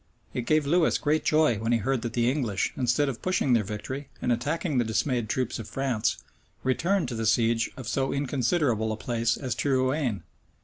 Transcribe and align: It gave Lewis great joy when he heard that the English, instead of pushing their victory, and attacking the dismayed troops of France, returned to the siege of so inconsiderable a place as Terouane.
It 0.33 0.47
gave 0.47 0.65
Lewis 0.65 0.97
great 0.97 1.23
joy 1.23 1.59
when 1.59 1.71
he 1.71 1.77
heard 1.77 2.01
that 2.01 2.13
the 2.13 2.27
English, 2.27 2.73
instead 2.75 3.07
of 3.07 3.21
pushing 3.21 3.53
their 3.53 3.63
victory, 3.63 4.09
and 4.19 4.31
attacking 4.31 4.79
the 4.79 4.83
dismayed 4.83 5.29
troops 5.29 5.59
of 5.59 5.67
France, 5.69 6.17
returned 6.63 7.07
to 7.09 7.13
the 7.15 7.27
siege 7.27 7.69
of 7.77 7.87
so 7.87 8.11
inconsiderable 8.11 8.91
a 8.91 8.97
place 8.97 9.37
as 9.37 9.53
Terouane. 9.53 10.23